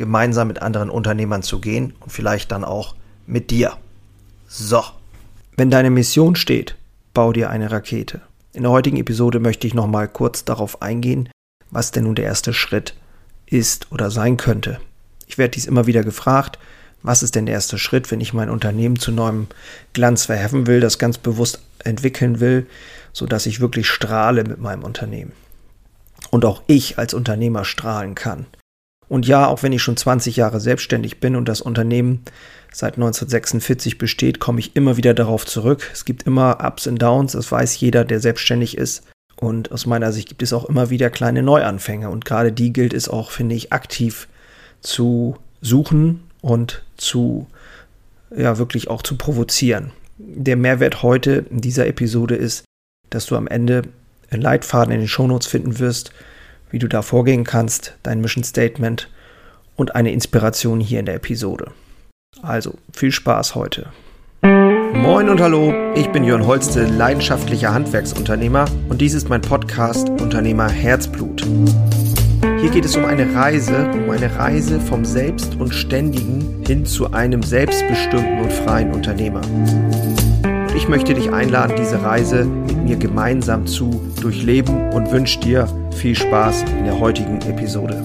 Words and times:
gemeinsam 0.00 0.48
mit 0.48 0.62
anderen 0.62 0.90
Unternehmern 0.90 1.42
zu 1.42 1.60
gehen 1.60 1.92
und 2.00 2.10
vielleicht 2.10 2.50
dann 2.50 2.64
auch 2.64 2.96
mit 3.26 3.50
dir. 3.50 3.76
So. 4.48 4.82
Wenn 5.56 5.70
deine 5.70 5.90
Mission 5.90 6.36
steht, 6.36 6.74
bau 7.12 7.32
dir 7.32 7.50
eine 7.50 7.70
Rakete. 7.70 8.22
In 8.54 8.62
der 8.62 8.72
heutigen 8.72 8.96
Episode 8.96 9.40
möchte 9.40 9.66
ich 9.66 9.74
nochmal 9.74 10.08
kurz 10.08 10.44
darauf 10.44 10.80
eingehen, 10.80 11.28
was 11.70 11.92
denn 11.92 12.04
nun 12.04 12.14
der 12.14 12.24
erste 12.24 12.54
Schritt 12.54 12.94
ist 13.46 13.92
oder 13.92 14.10
sein 14.10 14.38
könnte. 14.38 14.80
Ich 15.26 15.36
werde 15.36 15.52
dies 15.52 15.66
immer 15.66 15.86
wieder 15.86 16.02
gefragt, 16.02 16.58
was 17.02 17.22
ist 17.22 17.34
denn 17.34 17.44
der 17.44 17.54
erste 17.54 17.78
Schritt, 17.78 18.10
wenn 18.10 18.22
ich 18.22 18.32
mein 18.32 18.48
Unternehmen 18.48 18.98
zu 18.98 19.12
neuem 19.12 19.48
Glanz 19.92 20.24
verheffen 20.24 20.66
will, 20.66 20.80
das 20.80 20.98
ganz 20.98 21.18
bewusst 21.18 21.60
entwickeln 21.84 22.40
will, 22.40 22.66
sodass 23.12 23.44
ich 23.44 23.60
wirklich 23.60 23.86
strahle 23.86 24.44
mit 24.44 24.58
meinem 24.60 24.82
Unternehmen. 24.82 25.32
Und 26.30 26.46
auch 26.46 26.62
ich 26.66 26.98
als 26.98 27.12
Unternehmer 27.12 27.66
strahlen 27.66 28.14
kann. 28.14 28.46
Und 29.10 29.26
ja, 29.26 29.48
auch 29.48 29.64
wenn 29.64 29.72
ich 29.72 29.82
schon 29.82 29.96
20 29.96 30.36
Jahre 30.36 30.60
selbstständig 30.60 31.18
bin 31.18 31.34
und 31.34 31.48
das 31.48 31.60
Unternehmen 31.60 32.22
seit 32.72 32.94
1946 32.94 33.98
besteht, 33.98 34.38
komme 34.38 34.60
ich 34.60 34.76
immer 34.76 34.96
wieder 34.96 35.14
darauf 35.14 35.44
zurück. 35.44 35.90
Es 35.92 36.04
gibt 36.04 36.22
immer 36.28 36.64
Ups 36.64 36.86
und 36.86 37.02
Downs, 37.02 37.32
das 37.32 37.50
weiß 37.50 37.80
jeder, 37.80 38.04
der 38.04 38.20
selbstständig 38.20 38.78
ist. 38.78 39.02
Und 39.34 39.72
aus 39.72 39.84
meiner 39.84 40.12
Sicht 40.12 40.28
gibt 40.28 40.44
es 40.44 40.52
auch 40.52 40.64
immer 40.66 40.90
wieder 40.90 41.10
kleine 41.10 41.42
Neuanfänge. 41.42 42.08
Und 42.08 42.24
gerade 42.24 42.52
die 42.52 42.72
gilt 42.72 42.94
es 42.94 43.08
auch, 43.08 43.32
finde 43.32 43.56
ich, 43.56 43.72
aktiv 43.72 44.28
zu 44.80 45.36
suchen 45.60 46.20
und 46.40 46.84
zu, 46.96 47.48
ja, 48.36 48.58
wirklich 48.58 48.90
auch 48.90 49.02
zu 49.02 49.16
provozieren. 49.16 49.90
Der 50.18 50.56
Mehrwert 50.56 51.02
heute 51.02 51.46
in 51.50 51.60
dieser 51.60 51.88
Episode 51.88 52.36
ist, 52.36 52.64
dass 53.08 53.26
du 53.26 53.34
am 53.34 53.48
Ende 53.48 53.82
einen 54.30 54.42
Leitfaden 54.42 54.94
in 54.94 55.00
den 55.00 55.08
Shownotes 55.08 55.48
finden 55.48 55.80
wirst, 55.80 56.12
wie 56.70 56.78
du 56.78 56.88
da 56.88 57.02
vorgehen 57.02 57.44
kannst, 57.44 57.96
dein 58.02 58.20
Mission 58.20 58.44
Statement 58.44 59.08
und 59.76 59.94
eine 59.94 60.12
Inspiration 60.12 60.80
hier 60.80 61.00
in 61.00 61.06
der 61.06 61.16
Episode. 61.16 61.72
Also 62.42 62.74
viel 62.92 63.12
Spaß 63.12 63.54
heute. 63.54 63.88
Moin 64.42 65.28
und 65.28 65.40
hallo, 65.40 65.74
ich 65.94 66.08
bin 66.08 66.24
Jörn 66.24 66.46
Holste, 66.46 66.84
leidenschaftlicher 66.86 67.74
Handwerksunternehmer 67.74 68.66
und 68.88 69.00
dies 69.00 69.14
ist 69.14 69.28
mein 69.28 69.40
Podcast 69.40 70.08
Unternehmer 70.08 70.68
Herzblut. 70.68 71.44
Hier 72.60 72.70
geht 72.70 72.84
es 72.84 72.96
um 72.96 73.04
eine 73.04 73.34
Reise, 73.34 73.90
um 73.90 74.10
eine 74.10 74.34
Reise 74.36 74.80
vom 74.80 75.04
Selbst 75.04 75.56
und 75.56 75.74
Ständigen 75.74 76.62
hin 76.66 76.84
zu 76.86 77.12
einem 77.12 77.42
selbstbestimmten 77.42 78.40
und 78.40 78.52
freien 78.52 78.92
Unternehmer. 78.92 79.40
Und 80.70 80.76
ich 80.76 80.86
möchte 80.86 81.14
dich 81.14 81.32
einladen, 81.32 81.74
diese 81.76 82.00
Reise 82.00 82.44
mit 82.44 82.76
mir 82.84 82.96
gemeinsam 82.96 83.66
zu 83.66 84.08
durchleben 84.20 84.92
und 84.92 85.10
wünsche 85.10 85.40
dir 85.40 85.66
viel 85.90 86.14
Spaß 86.14 86.62
in 86.78 86.84
der 86.84 87.00
heutigen 87.00 87.40
Episode. 87.40 88.00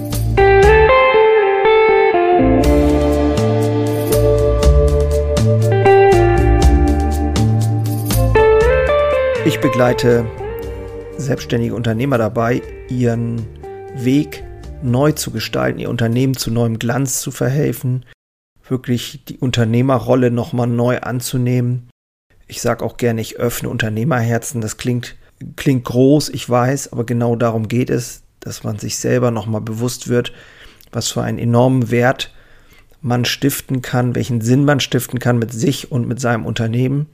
Ich 9.46 9.60
begleite 9.60 10.26
selbstständige 11.18 11.76
Unternehmer 11.76 12.18
dabei, 12.18 12.64
ihren 12.90 13.46
Weg 13.96 14.44
neu 14.82 15.12
zu 15.12 15.30
gestalten, 15.30 15.78
ihr 15.78 15.92
Unternehmen 15.92 16.36
zu 16.36 16.50
neuem 16.50 16.80
Glanz 16.80 17.22
zu 17.22 17.30
verhelfen, 17.30 18.06
wirklich 18.68 19.24
die 19.26 19.38
Unternehmerrolle 19.38 20.32
nochmal 20.32 20.66
neu 20.66 20.98
anzunehmen 21.00 21.90
ich 22.48 22.62
sage 22.62 22.84
auch 22.84 22.98
gerne, 22.98 23.22
ich 23.22 23.38
öffne 23.38 23.70
Unternehmerherzen. 23.70 24.62
Das 24.62 24.78
klingt, 24.78 25.16
klingt 25.56 25.86
groß, 25.86 26.30
ich 26.30 26.50
weiß, 26.50 26.92
aber 26.94 27.06
genau 27.06 27.36
darum 27.36 27.68
geht 27.68 27.90
es, 27.90 28.22
dass 28.40 28.64
man 28.64 28.78
sich 28.78 28.98
selber 28.98 29.32
nochmal 29.32 29.62
bewusst 29.62 30.08
wird, 30.08 30.32
was 30.92 31.12
für 31.12 31.24
einen 31.24 31.40
enormen 31.40 31.90
Wert 31.92 32.34
man 33.02 33.26
stiften 33.26 33.82
kann, 33.82 34.16
welchen 34.16 34.42
Sinn 34.42 34.66
man 34.66 34.80
stiften 34.80 35.20
kann 35.20 35.38
mit 35.38 35.52
sich 35.52 35.92
und 35.92 36.08
mit 36.08 36.20
seinem 36.20 36.46
Unternehmen. 36.46 37.08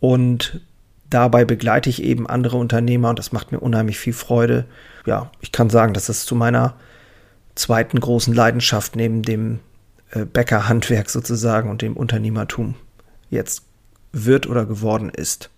Und 0.00 0.60
dabei 1.08 1.44
begleite 1.44 1.88
ich 1.88 2.02
eben 2.02 2.26
andere 2.26 2.56
Unternehmer 2.56 3.10
und 3.10 3.18
das 3.18 3.32
macht 3.32 3.52
mir 3.52 3.60
unheimlich 3.60 3.98
viel 3.98 4.12
Freude. 4.12 4.64
Ja, 5.06 5.30
ich 5.40 5.52
kann 5.52 5.70
sagen, 5.70 5.94
dass 5.94 6.08
es 6.08 6.26
zu 6.26 6.34
meiner 6.34 6.74
zweiten 7.54 8.00
großen 8.00 8.34
Leidenschaft 8.34 8.96
neben 8.96 9.22
dem 9.22 9.60
äh, 10.10 10.24
Bäckerhandwerk 10.24 11.10
sozusagen 11.10 11.70
und 11.70 11.82
dem 11.82 11.96
Unternehmertum 11.96 12.74
jetzt 13.30 13.62
wird 14.12 14.46
oder 14.46 14.66
geworden 14.66 15.10
ist. 15.10 15.50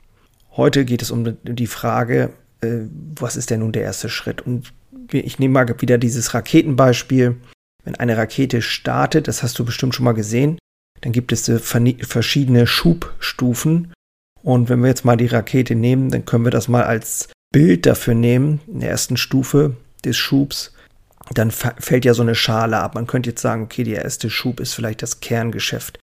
Heute 0.56 0.84
geht 0.84 1.02
es 1.02 1.10
um 1.10 1.36
die 1.42 1.66
Frage, 1.66 2.30
äh, 2.60 2.82
was 3.18 3.36
ist 3.36 3.50
denn 3.50 3.60
nun 3.60 3.72
der 3.72 3.82
erste 3.82 4.08
Schritt? 4.08 4.42
Und 4.42 4.72
ich 5.12 5.38
nehme 5.38 5.54
mal 5.54 5.80
wieder 5.80 5.98
dieses 5.98 6.32
Raketenbeispiel. 6.32 7.36
Wenn 7.84 7.96
eine 7.96 8.16
Rakete 8.16 8.62
startet, 8.62 9.28
das 9.28 9.42
hast 9.42 9.58
du 9.58 9.64
bestimmt 9.64 9.94
schon 9.94 10.04
mal 10.04 10.12
gesehen, 10.12 10.58
dann 11.02 11.12
gibt 11.12 11.32
es 11.32 11.50
verschiedene 12.00 12.66
Schubstufen. 12.66 13.92
Und 14.42 14.68
wenn 14.68 14.80
wir 14.80 14.88
jetzt 14.88 15.04
mal 15.04 15.16
die 15.16 15.26
Rakete 15.26 15.74
nehmen, 15.74 16.10
dann 16.10 16.24
können 16.24 16.44
wir 16.44 16.50
das 16.50 16.68
mal 16.68 16.84
als 16.84 17.28
Bild 17.52 17.84
dafür 17.84 18.14
nehmen, 18.14 18.60
in 18.66 18.80
der 18.80 18.90
ersten 18.90 19.16
Stufe 19.16 19.76
des 20.04 20.16
Schubs. 20.16 20.72
Dann 21.32 21.50
fällt 21.50 22.04
ja 22.04 22.14
so 22.14 22.22
eine 22.22 22.34
Schale 22.34 22.78
ab. 22.78 22.94
Man 22.94 23.06
könnte 23.06 23.30
jetzt 23.30 23.42
sagen, 23.42 23.64
okay, 23.64 23.84
der 23.84 24.02
erste 24.02 24.30
Schub 24.30 24.60
ist 24.60 24.74
vielleicht 24.74 25.02
das 25.02 25.20
Kerngeschäft 25.20 25.98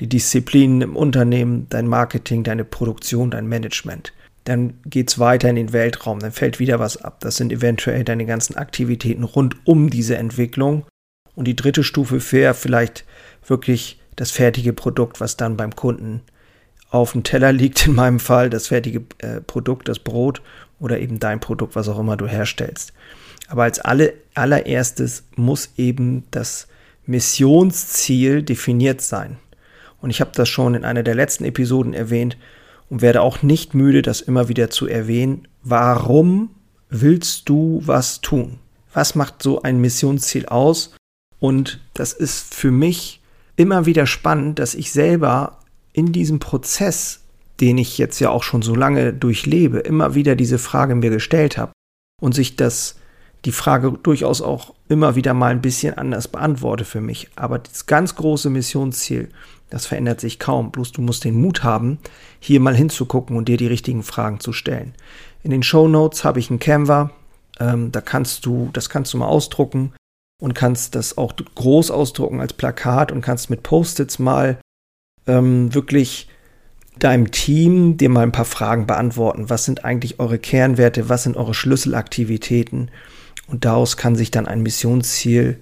die 0.00 0.08
Disziplinen 0.08 0.82
im 0.82 0.96
Unternehmen, 0.96 1.66
dein 1.70 1.86
Marketing, 1.86 2.44
deine 2.44 2.64
Produktion, 2.64 3.30
dein 3.30 3.46
Management. 3.46 4.12
Dann 4.44 4.74
geht 4.86 5.10
es 5.10 5.18
weiter 5.18 5.50
in 5.50 5.56
den 5.56 5.72
Weltraum, 5.72 6.20
dann 6.20 6.32
fällt 6.32 6.58
wieder 6.58 6.78
was 6.78 6.96
ab. 6.96 7.20
Das 7.20 7.36
sind 7.36 7.52
eventuell 7.52 8.04
deine 8.04 8.24
ganzen 8.24 8.56
Aktivitäten 8.56 9.24
rund 9.24 9.56
um 9.64 9.90
diese 9.90 10.16
Entwicklung. 10.16 10.86
Und 11.34 11.46
die 11.46 11.56
dritte 11.56 11.84
Stufe 11.84 12.20
wäre 12.32 12.54
vielleicht 12.54 13.04
wirklich 13.46 14.00
das 14.16 14.30
fertige 14.30 14.72
Produkt, 14.72 15.20
was 15.20 15.36
dann 15.36 15.56
beim 15.56 15.76
Kunden 15.76 16.22
auf 16.90 17.12
dem 17.12 17.22
Teller 17.22 17.52
liegt, 17.52 17.86
in 17.86 17.94
meinem 17.94 18.20
Fall, 18.20 18.50
das 18.50 18.68
fertige 18.68 19.04
äh, 19.18 19.40
Produkt, 19.40 19.88
das 19.88 19.98
Brot 19.98 20.42
oder 20.80 20.98
eben 20.98 21.18
dein 21.18 21.40
Produkt, 21.40 21.76
was 21.76 21.88
auch 21.88 21.98
immer 21.98 22.16
du 22.16 22.26
herstellst. 22.26 22.92
Aber 23.48 23.64
als 23.64 23.78
alle, 23.78 24.14
allererstes 24.34 25.24
muss 25.36 25.70
eben 25.76 26.24
das 26.30 26.68
Missionsziel 27.06 28.42
definiert 28.42 29.00
sein. 29.00 29.38
Und 30.00 30.10
ich 30.10 30.20
habe 30.20 30.30
das 30.34 30.48
schon 30.48 30.74
in 30.74 30.84
einer 30.84 31.02
der 31.02 31.14
letzten 31.14 31.44
Episoden 31.44 31.94
erwähnt 31.94 32.36
und 32.88 33.02
werde 33.02 33.22
auch 33.22 33.42
nicht 33.42 33.74
müde, 33.74 34.02
das 34.02 34.20
immer 34.20 34.48
wieder 34.48 34.70
zu 34.70 34.86
erwähnen. 34.86 35.48
Warum 35.62 36.50
willst 36.88 37.48
du 37.48 37.82
was 37.84 38.20
tun? 38.20 38.58
Was 38.92 39.14
macht 39.14 39.42
so 39.42 39.62
ein 39.62 39.80
Missionsziel 39.80 40.46
aus? 40.46 40.94
Und 41.40 41.80
das 41.94 42.12
ist 42.12 42.54
für 42.54 42.70
mich 42.70 43.20
immer 43.56 43.86
wieder 43.86 44.06
spannend, 44.06 44.58
dass 44.58 44.74
ich 44.74 44.92
selber 44.92 45.58
in 45.92 46.12
diesem 46.12 46.38
Prozess, 46.38 47.24
den 47.60 47.78
ich 47.78 47.98
jetzt 47.98 48.20
ja 48.20 48.30
auch 48.30 48.42
schon 48.42 48.62
so 48.62 48.74
lange 48.74 49.12
durchlebe, 49.12 49.78
immer 49.80 50.14
wieder 50.14 50.36
diese 50.36 50.58
Frage 50.58 50.94
mir 50.94 51.10
gestellt 51.10 51.58
habe 51.58 51.72
und 52.20 52.34
sich 52.34 52.56
das 52.56 52.96
die 53.44 53.52
Frage 53.52 53.92
durchaus 54.02 54.42
auch 54.42 54.74
immer 54.88 55.14
wieder 55.14 55.34
mal 55.34 55.52
ein 55.52 55.62
bisschen 55.62 55.94
anders 55.94 56.28
beantworte 56.28 56.84
für 56.84 57.00
mich. 57.00 57.28
Aber 57.36 57.58
das 57.58 57.86
ganz 57.86 58.14
große 58.14 58.50
Missionsziel, 58.50 59.28
das 59.70 59.86
verändert 59.86 60.20
sich 60.20 60.38
kaum. 60.38 60.70
Bloß 60.70 60.92
du 60.92 61.02
musst 61.02 61.24
den 61.24 61.40
Mut 61.40 61.62
haben, 61.62 61.98
hier 62.40 62.60
mal 62.60 62.74
hinzugucken 62.74 63.36
und 63.36 63.48
dir 63.48 63.56
die 63.56 63.66
richtigen 63.66 64.02
Fragen 64.02 64.40
zu 64.40 64.52
stellen. 64.52 64.94
In 65.42 65.50
den 65.50 65.62
Show 65.62 65.88
Notes 65.88 66.24
habe 66.24 66.40
ich 66.40 66.50
ein 66.50 66.58
Canva. 66.58 67.10
Ähm, 67.60 67.92
da 67.92 68.00
kannst 68.00 68.46
du, 68.46 68.70
das 68.72 68.88
kannst 68.88 69.12
du 69.12 69.18
mal 69.18 69.26
ausdrucken 69.26 69.92
und 70.40 70.54
kannst 70.54 70.94
das 70.94 71.18
auch 71.18 71.34
groß 71.36 71.90
ausdrucken 71.90 72.40
als 72.40 72.52
Plakat 72.52 73.12
und 73.12 73.20
kannst 73.20 73.50
mit 73.50 73.62
Post-its 73.62 74.18
mal 74.18 74.58
ähm, 75.26 75.74
wirklich 75.74 76.28
deinem 76.98 77.30
Team 77.30 77.96
dir 77.96 78.08
mal 78.08 78.22
ein 78.22 78.32
paar 78.32 78.44
Fragen 78.44 78.86
beantworten. 78.86 79.50
Was 79.50 79.64
sind 79.64 79.84
eigentlich 79.84 80.18
eure 80.18 80.38
Kernwerte? 80.38 81.08
Was 81.08 81.24
sind 81.24 81.36
eure 81.36 81.54
Schlüsselaktivitäten? 81.54 82.90
Und 83.48 83.64
daraus 83.64 83.96
kann 83.96 84.14
sich 84.14 84.30
dann 84.30 84.46
ein 84.46 84.62
Missionsziel 84.62 85.58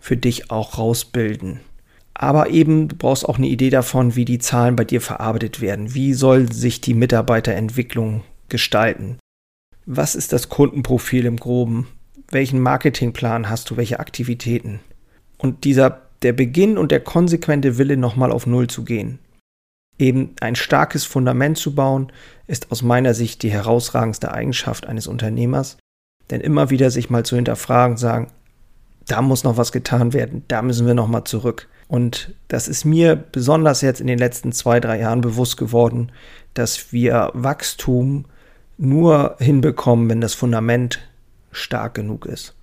für 0.00 0.16
dich 0.16 0.50
auch 0.50 0.78
rausbilden. 0.78 1.60
Aber 2.14 2.48
eben, 2.50 2.88
du 2.88 2.96
brauchst 2.96 3.28
auch 3.28 3.36
eine 3.36 3.46
Idee 3.46 3.70
davon, 3.70 4.16
wie 4.16 4.24
die 4.24 4.38
Zahlen 4.38 4.74
bei 4.74 4.84
dir 4.84 5.02
verarbeitet 5.02 5.60
werden. 5.60 5.94
Wie 5.94 6.14
soll 6.14 6.50
sich 6.50 6.80
die 6.80 6.94
Mitarbeiterentwicklung 6.94 8.22
gestalten? 8.48 9.18
Was 9.84 10.14
ist 10.14 10.32
das 10.32 10.48
Kundenprofil 10.48 11.26
im 11.26 11.36
Groben? 11.36 11.86
Welchen 12.30 12.58
Marketingplan 12.60 13.50
hast 13.50 13.70
du? 13.70 13.76
Welche 13.76 14.00
Aktivitäten? 14.00 14.80
Und 15.36 15.64
dieser 15.64 16.06
der 16.22 16.32
Beginn 16.32 16.78
und 16.78 16.90
der 16.90 17.00
konsequente 17.00 17.76
Wille, 17.76 17.96
nochmal 17.98 18.32
auf 18.32 18.46
Null 18.46 18.68
zu 18.68 18.84
gehen. 18.84 19.18
Eben 19.98 20.34
ein 20.40 20.56
starkes 20.56 21.04
Fundament 21.04 21.58
zu 21.58 21.74
bauen, 21.74 22.10
ist 22.46 22.72
aus 22.72 22.82
meiner 22.82 23.14
Sicht 23.14 23.42
die 23.42 23.50
herausragendste 23.50 24.32
Eigenschaft 24.32 24.86
eines 24.86 25.06
Unternehmers. 25.06 25.76
Denn 26.30 26.40
immer 26.40 26.70
wieder 26.70 26.90
sich 26.90 27.10
mal 27.10 27.24
zu 27.24 27.36
hinterfragen, 27.36 27.96
sagen, 27.96 28.28
da 29.06 29.22
muss 29.22 29.44
noch 29.44 29.56
was 29.56 29.72
getan 29.72 30.12
werden, 30.12 30.44
da 30.48 30.62
müssen 30.62 30.86
wir 30.86 30.94
nochmal 30.94 31.24
zurück. 31.24 31.68
Und 31.88 32.34
das 32.48 32.66
ist 32.66 32.84
mir 32.84 33.14
besonders 33.16 33.80
jetzt 33.80 34.00
in 34.00 34.08
den 34.08 34.18
letzten 34.18 34.50
zwei, 34.52 34.80
drei 34.80 34.98
Jahren 34.98 35.20
bewusst 35.20 35.56
geworden, 35.56 36.10
dass 36.54 36.92
wir 36.92 37.30
Wachstum 37.34 38.24
nur 38.76 39.36
hinbekommen, 39.38 40.08
wenn 40.08 40.20
das 40.20 40.34
Fundament 40.34 40.98
stark 41.52 41.94
genug 41.94 42.26
ist. 42.26 42.54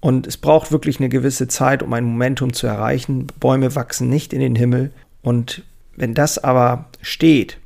Und 0.00 0.26
es 0.28 0.36
braucht 0.36 0.70
wirklich 0.70 1.00
eine 1.00 1.08
gewisse 1.08 1.48
Zeit, 1.48 1.82
um 1.82 1.92
ein 1.92 2.04
Momentum 2.04 2.52
zu 2.52 2.68
erreichen. 2.68 3.26
Bäume 3.40 3.74
wachsen 3.74 4.08
nicht 4.08 4.32
in 4.32 4.40
den 4.40 4.54
Himmel. 4.54 4.92
Und 5.22 5.64
wenn 5.96 6.14
das 6.14 6.38
aber 6.38 6.86
steht, 7.02 7.58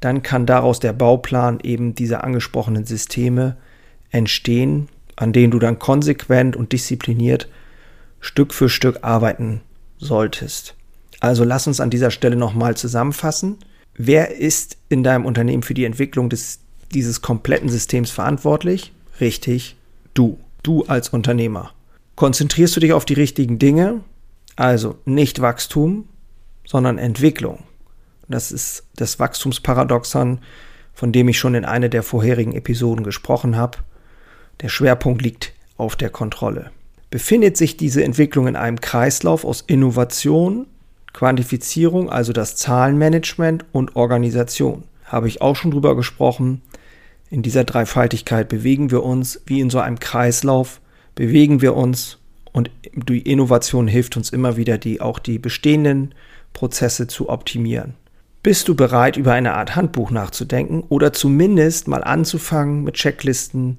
dann 0.00 0.22
kann 0.22 0.46
daraus 0.46 0.80
der 0.80 0.92
Bauplan 0.92 1.60
eben 1.62 1.94
dieser 1.94 2.24
angesprochenen 2.24 2.86
Systeme 2.86 3.56
entstehen, 4.10 4.88
an 5.16 5.32
denen 5.32 5.50
du 5.50 5.58
dann 5.58 5.78
konsequent 5.78 6.56
und 6.56 6.72
diszipliniert 6.72 7.48
Stück 8.20 8.52
für 8.52 8.68
Stück 8.68 8.98
arbeiten 9.02 9.62
solltest. 9.98 10.74
Also 11.20 11.44
lass 11.44 11.66
uns 11.66 11.80
an 11.80 11.90
dieser 11.90 12.10
Stelle 12.10 12.36
nochmal 12.36 12.76
zusammenfassen. 12.76 13.58
Wer 13.94 14.36
ist 14.36 14.78
in 14.88 15.02
deinem 15.02 15.26
Unternehmen 15.26 15.62
für 15.62 15.74
die 15.74 15.84
Entwicklung 15.84 16.30
des, 16.30 16.60
dieses 16.92 17.20
kompletten 17.20 17.68
Systems 17.68 18.10
verantwortlich? 18.10 18.92
Richtig, 19.20 19.76
du. 20.14 20.38
Du 20.62 20.84
als 20.84 21.08
Unternehmer. 21.08 21.72
Konzentrierst 22.16 22.76
du 22.76 22.80
dich 22.80 22.92
auf 22.92 23.06
die 23.06 23.14
richtigen 23.14 23.58
Dinge? 23.58 24.00
Also 24.56 24.98
nicht 25.06 25.40
Wachstum, 25.40 26.06
sondern 26.66 26.98
Entwicklung. 26.98 27.64
Das 28.28 28.52
ist 28.52 28.84
das 28.96 29.18
Wachstumsparadoxon, 29.18 30.40
von 30.92 31.12
dem 31.12 31.28
ich 31.28 31.38
schon 31.38 31.54
in 31.54 31.64
einer 31.64 31.88
der 31.88 32.02
vorherigen 32.02 32.52
Episoden 32.52 33.04
gesprochen 33.04 33.56
habe. 33.56 33.78
Der 34.60 34.68
Schwerpunkt 34.68 35.22
liegt 35.22 35.52
auf 35.76 35.96
der 35.96 36.10
Kontrolle. 36.10 36.70
Befindet 37.10 37.56
sich 37.56 37.76
diese 37.76 38.04
Entwicklung 38.04 38.46
in 38.46 38.56
einem 38.56 38.80
Kreislauf 38.80 39.44
aus 39.44 39.64
Innovation, 39.66 40.66
Quantifizierung, 41.12 42.10
also 42.10 42.32
das 42.32 42.56
Zahlenmanagement 42.56 43.64
und 43.72 43.96
Organisation? 43.96 44.84
Habe 45.04 45.28
ich 45.28 45.42
auch 45.42 45.56
schon 45.56 45.72
drüber 45.72 45.96
gesprochen. 45.96 46.62
In 47.30 47.42
dieser 47.42 47.64
Dreifaltigkeit 47.64 48.48
bewegen 48.48 48.90
wir 48.90 49.02
uns 49.02 49.40
wie 49.46 49.60
in 49.60 49.70
so 49.70 49.80
einem 49.80 49.98
Kreislauf, 49.98 50.80
bewegen 51.14 51.62
wir 51.62 51.74
uns 51.74 52.18
und 52.52 52.70
die 52.92 53.20
Innovation 53.20 53.88
hilft 53.88 54.16
uns 54.16 54.30
immer 54.30 54.56
wieder, 54.56 54.78
die 54.78 55.00
auch 55.00 55.18
die 55.18 55.38
bestehenden 55.38 56.14
Prozesse 56.52 57.06
zu 57.06 57.28
optimieren. 57.28 57.94
Bist 58.42 58.68
du 58.68 58.74
bereit, 58.74 59.16
über 59.16 59.32
eine 59.32 59.54
Art 59.54 59.76
Handbuch 59.76 60.10
nachzudenken 60.10 60.82
oder 60.88 61.12
zumindest 61.12 61.88
mal 61.88 62.02
anzufangen, 62.02 62.84
mit 62.84 62.94
Checklisten 62.94 63.78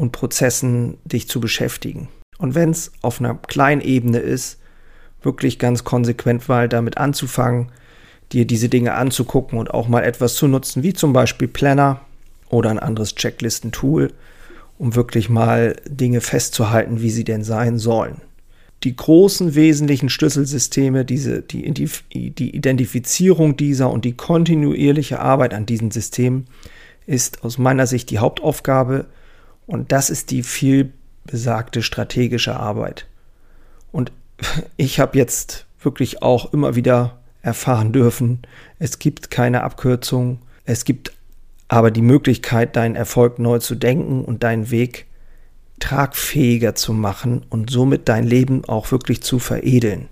und 0.00 0.12
Prozessen 0.12 0.98
dich 1.04 1.28
zu 1.28 1.40
beschäftigen? 1.40 2.08
Und 2.38 2.54
wenn 2.54 2.70
es 2.70 2.92
auf 3.02 3.20
einer 3.20 3.34
kleinen 3.34 3.80
Ebene 3.82 4.18
ist, 4.18 4.58
wirklich 5.22 5.58
ganz 5.58 5.84
konsequent 5.84 6.48
mal 6.48 6.68
damit 6.68 6.96
anzufangen, 6.96 7.70
dir 8.32 8.46
diese 8.46 8.68
Dinge 8.68 8.94
anzugucken 8.94 9.58
und 9.58 9.72
auch 9.72 9.88
mal 9.88 10.02
etwas 10.02 10.34
zu 10.36 10.48
nutzen, 10.48 10.82
wie 10.82 10.94
zum 10.94 11.12
Beispiel 11.12 11.48
Planner 11.48 12.00
oder 12.48 12.70
ein 12.70 12.78
anderes 12.78 13.14
Checklistentool, 13.14 14.12
um 14.78 14.94
wirklich 14.94 15.28
mal 15.28 15.76
Dinge 15.86 16.22
festzuhalten, 16.22 17.02
wie 17.02 17.10
sie 17.10 17.24
denn 17.24 17.44
sein 17.44 17.78
sollen 17.78 18.22
die 18.82 18.96
großen 18.96 19.54
wesentlichen 19.54 20.08
Schlüsselsysteme, 20.08 21.04
diese, 21.04 21.42
die, 21.42 21.70
die 22.10 22.56
Identifizierung 22.56 23.56
dieser 23.56 23.90
und 23.90 24.04
die 24.04 24.14
kontinuierliche 24.14 25.20
Arbeit 25.20 25.52
an 25.52 25.66
diesen 25.66 25.90
Systemen 25.90 26.46
ist 27.06 27.44
aus 27.44 27.58
meiner 27.58 27.86
Sicht 27.86 28.10
die 28.10 28.20
Hauptaufgabe 28.20 29.06
und 29.70 29.92
das 29.92 30.10
ist 30.10 30.32
die 30.32 30.42
viel 30.42 30.92
besagte 31.24 31.82
strategische 31.82 32.56
Arbeit. 32.56 33.06
Und 33.92 34.10
ich 34.76 34.98
habe 34.98 35.16
jetzt 35.16 35.66
wirklich 35.80 36.22
auch 36.22 36.52
immer 36.52 36.74
wieder 36.74 37.20
erfahren 37.40 37.92
dürfen, 37.92 38.40
es 38.80 38.98
gibt 38.98 39.30
keine 39.30 39.62
Abkürzung, 39.62 40.40
es 40.64 40.84
gibt 40.84 41.12
aber 41.68 41.92
die 41.92 42.02
Möglichkeit, 42.02 42.74
deinen 42.74 42.96
Erfolg 42.96 43.38
neu 43.38 43.60
zu 43.60 43.76
denken 43.76 44.24
und 44.24 44.42
deinen 44.42 44.72
Weg 44.72 45.06
tragfähiger 45.78 46.74
zu 46.74 46.92
machen 46.92 47.46
und 47.48 47.70
somit 47.70 48.08
dein 48.08 48.26
Leben 48.26 48.64
auch 48.64 48.90
wirklich 48.90 49.22
zu 49.22 49.38
veredeln. 49.38 50.08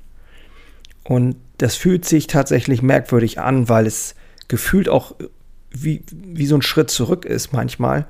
Und 1.02 1.34
das 1.58 1.75
fühlt 1.75 2.05
sich 2.05 2.28
tatsächlich 2.28 2.81
merkwürdig 2.81 3.40
an, 3.40 3.69
weil 3.69 3.87
es 3.87 4.14
gefühlt 4.46 4.88
auch 4.88 5.16
wie, 5.70 6.02
wie 6.12 6.46
so 6.46 6.55
ein 6.55 6.62
Schritt 6.62 6.90
zurück 6.90 7.25
ist 7.25 7.52
manchmal. 7.52 8.06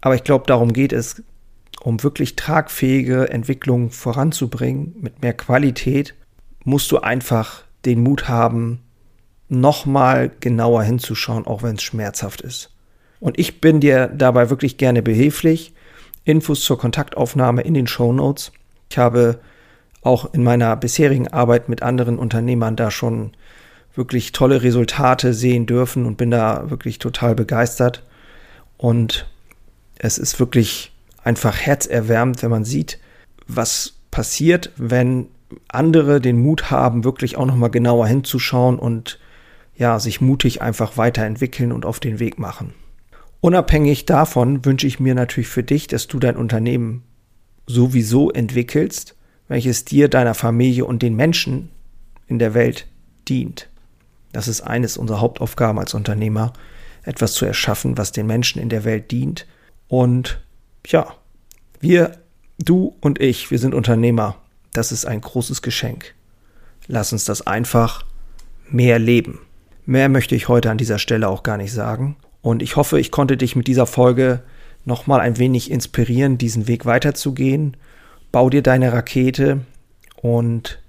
Aber 0.00 0.14
ich 0.14 0.24
glaube, 0.24 0.44
darum 0.46 0.72
geht 0.72 0.92
es, 0.92 1.22
um 1.80 2.02
wirklich 2.02 2.36
tragfähige 2.36 3.30
Entwicklung 3.30 3.90
voranzubringen 3.90 4.96
mit 5.00 5.22
mehr 5.22 5.34
Qualität, 5.34 6.14
musst 6.64 6.90
du 6.90 6.98
einfach 6.98 7.62
den 7.84 8.02
Mut 8.02 8.28
haben, 8.28 8.80
nochmal 9.48 10.30
genauer 10.40 10.82
hinzuschauen, 10.82 11.46
auch 11.46 11.62
wenn 11.62 11.76
es 11.76 11.82
schmerzhaft 11.82 12.40
ist. 12.40 12.70
Und 13.20 13.38
ich 13.38 13.60
bin 13.60 13.80
dir 13.80 14.08
dabei 14.08 14.50
wirklich 14.50 14.76
gerne 14.76 15.02
behilflich. 15.02 15.72
Infos 16.24 16.62
zur 16.62 16.78
Kontaktaufnahme 16.78 17.62
in 17.62 17.74
den 17.74 17.86
Show 17.86 18.12
Notes. 18.12 18.52
Ich 18.90 18.98
habe 18.98 19.38
auch 20.02 20.32
in 20.34 20.42
meiner 20.42 20.76
bisherigen 20.76 21.28
Arbeit 21.28 21.68
mit 21.68 21.82
anderen 21.82 22.18
Unternehmern 22.18 22.76
da 22.76 22.90
schon 22.90 23.32
wirklich 23.94 24.32
tolle 24.32 24.62
Resultate 24.62 25.32
sehen 25.32 25.66
dürfen 25.66 26.04
und 26.04 26.16
bin 26.16 26.30
da 26.30 26.68
wirklich 26.68 26.98
total 26.98 27.34
begeistert. 27.34 28.04
Und 28.76 29.26
es 29.98 30.18
ist 30.18 30.38
wirklich 30.38 30.92
einfach 31.22 31.56
herzerwärmend, 31.56 32.42
wenn 32.42 32.50
man 32.50 32.64
sieht, 32.64 32.98
was 33.48 33.94
passiert, 34.10 34.72
wenn 34.76 35.28
andere 35.68 36.20
den 36.20 36.40
Mut 36.40 36.70
haben, 36.70 37.04
wirklich 37.04 37.36
auch 37.36 37.46
nochmal 37.46 37.70
genauer 37.70 38.06
hinzuschauen 38.06 38.78
und 38.78 39.18
ja, 39.76 39.98
sich 39.98 40.20
mutig 40.20 40.62
einfach 40.62 40.96
weiterentwickeln 40.96 41.72
und 41.72 41.84
auf 41.84 42.00
den 42.00 42.18
Weg 42.18 42.38
machen. 42.38 42.72
Unabhängig 43.40 44.06
davon 44.06 44.64
wünsche 44.64 44.86
ich 44.86 44.98
mir 44.98 45.14
natürlich 45.14 45.48
für 45.48 45.62
dich, 45.62 45.86
dass 45.86 46.06
du 46.06 46.18
dein 46.18 46.36
Unternehmen 46.36 47.02
sowieso 47.66 48.30
entwickelst, 48.30 49.14
welches 49.48 49.84
dir, 49.84 50.08
deiner 50.08 50.34
Familie 50.34 50.84
und 50.84 51.02
den 51.02 51.14
Menschen 51.14 51.70
in 52.26 52.38
der 52.38 52.54
Welt 52.54 52.86
dient. 53.28 53.68
Das 54.32 54.48
ist 54.48 54.62
eines 54.62 54.96
unserer 54.96 55.20
Hauptaufgaben 55.20 55.78
als 55.78 55.94
Unternehmer, 55.94 56.52
etwas 57.04 57.34
zu 57.34 57.44
erschaffen, 57.44 57.96
was 57.98 58.12
den 58.12 58.26
Menschen 58.26 58.60
in 58.60 58.68
der 58.68 58.84
Welt 58.84 59.10
dient. 59.10 59.46
Und 59.88 60.40
ja, 60.86 61.14
wir, 61.80 62.18
du 62.58 62.96
und 63.00 63.20
ich, 63.20 63.50
wir 63.50 63.58
sind 63.58 63.74
Unternehmer. 63.74 64.36
Das 64.72 64.92
ist 64.92 65.06
ein 65.06 65.20
großes 65.20 65.62
Geschenk. 65.62 66.14
Lass 66.86 67.12
uns 67.12 67.24
das 67.24 67.46
einfach 67.46 68.04
mehr 68.68 68.98
leben. 68.98 69.40
Mehr 69.84 70.08
möchte 70.08 70.34
ich 70.34 70.48
heute 70.48 70.70
an 70.70 70.78
dieser 70.78 70.98
Stelle 70.98 71.28
auch 71.28 71.42
gar 71.42 71.56
nicht 71.56 71.72
sagen. 71.72 72.16
Und 72.42 72.62
ich 72.62 72.76
hoffe, 72.76 73.00
ich 73.00 73.10
konnte 73.10 73.36
dich 73.36 73.56
mit 73.56 73.66
dieser 73.66 73.86
Folge 73.86 74.42
nochmal 74.84 75.20
ein 75.20 75.38
wenig 75.38 75.70
inspirieren, 75.70 76.38
diesen 76.38 76.68
Weg 76.68 76.86
weiterzugehen. 76.86 77.76
Bau 78.32 78.50
dir 78.50 78.62
deine 78.62 78.92
Rakete 78.92 79.60
und 80.16 80.80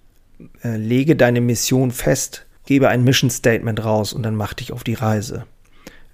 äh, 0.63 0.77
lege 0.77 1.16
deine 1.16 1.42
Mission 1.42 1.92
fest, 1.92 2.46
gebe 2.66 2.89
ein 2.89 3.04
Mission 3.04 3.30
Statement 3.30 3.84
raus 3.84 4.13
und 4.13 4.24
dann 4.24 4.36
mach 4.36 4.54
dich 4.54 4.72
auf 4.72 4.84
die 4.84 4.94
Reise. 4.94 5.46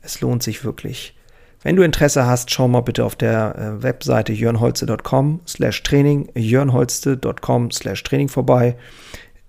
Es 0.02 0.22
lohnt 0.22 0.44
sich 0.44 0.64
wirklich. 0.64 1.16
Wenn 1.64 1.76
du 1.76 1.84
Interesse 1.84 2.26
hast, 2.26 2.52
schau 2.52 2.68
mal 2.68 2.82
bitte 2.82 3.06
auf 3.06 3.16
der 3.16 3.56
äh, 3.56 3.84
Webseite 3.84 4.34
jörnholze.com 4.34 5.42
slash 5.48 5.82
Training, 5.84 6.30
jörnholze.com 6.36 7.72
slash 7.72 8.04
Training 8.04 8.30
vorbei. 8.30 8.76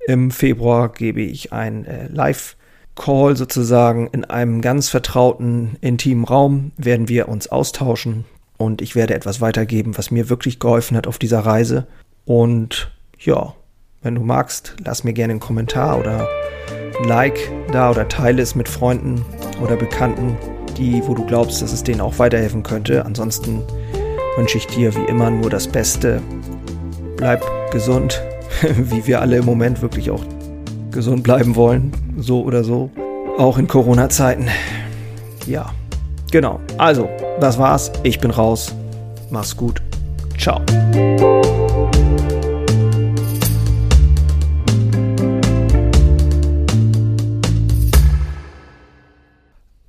Im 0.06 0.30
Februar 0.30 0.92
gebe 0.92 1.22
ich 1.22 1.52
ein 1.52 1.84
äh, 1.84 2.08
Live- 2.08 2.56
Call 2.96 3.36
sozusagen 3.36 4.06
in 4.12 4.24
einem 4.24 4.60
ganz 4.60 4.88
vertrauten, 4.88 5.76
intimen 5.80 6.24
Raum 6.24 6.70
werden 6.76 7.08
wir 7.08 7.28
uns 7.28 7.48
austauschen 7.48 8.24
und 8.56 8.82
ich 8.82 8.94
werde 8.94 9.14
etwas 9.14 9.40
weitergeben, 9.40 9.98
was 9.98 10.10
mir 10.10 10.28
wirklich 10.30 10.60
geholfen 10.60 10.96
hat 10.96 11.08
auf 11.08 11.18
dieser 11.18 11.40
Reise. 11.40 11.86
Und 12.24 12.92
ja, 13.18 13.54
wenn 14.02 14.14
du 14.14 14.22
magst, 14.22 14.76
lass 14.84 15.02
mir 15.02 15.12
gerne 15.12 15.32
einen 15.32 15.40
Kommentar 15.40 15.98
oder 15.98 16.28
ein 17.00 17.08
Like 17.08 17.50
da 17.72 17.90
oder 17.90 18.08
teile 18.08 18.42
es 18.42 18.54
mit 18.54 18.68
Freunden 18.68 19.24
oder 19.60 19.74
Bekannten, 19.76 20.36
die, 20.74 21.02
wo 21.06 21.14
du 21.14 21.24
glaubst, 21.24 21.62
dass 21.62 21.72
es 21.72 21.82
denen 21.82 22.00
auch 22.00 22.18
weiterhelfen 22.18 22.62
könnte. 22.62 23.04
Ansonsten 23.04 23.62
wünsche 24.36 24.58
ich 24.58 24.66
dir 24.66 24.94
wie 24.94 25.04
immer 25.04 25.30
nur 25.30 25.50
das 25.50 25.68
Beste. 25.68 26.20
Bleib 27.16 27.44
gesund, 27.70 28.22
wie 28.76 29.06
wir 29.06 29.20
alle 29.20 29.38
im 29.38 29.44
Moment 29.44 29.82
wirklich 29.82 30.10
auch 30.10 30.24
gesund 30.90 31.22
bleiben 31.22 31.56
wollen, 31.56 31.92
so 32.16 32.42
oder 32.42 32.62
so, 32.62 32.90
auch 33.38 33.58
in 33.58 33.66
Corona-Zeiten. 33.66 34.48
Ja, 35.46 35.70
genau. 36.30 36.60
Also, 36.78 37.08
das 37.40 37.58
war's. 37.58 37.90
Ich 38.02 38.20
bin 38.20 38.30
raus. 38.30 38.74
Mach's 39.30 39.56
gut. 39.56 39.82
Ciao. 40.38 40.60